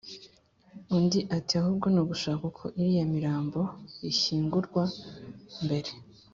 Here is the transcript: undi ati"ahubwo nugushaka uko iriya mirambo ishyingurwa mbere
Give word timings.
undi 0.95 1.19
ati"ahubwo 1.37 1.85
nugushaka 1.93 2.43
uko 2.51 2.63
iriya 2.79 3.05
mirambo 3.13 3.59
ishyingurwa 4.11 4.83
mbere 5.65 5.91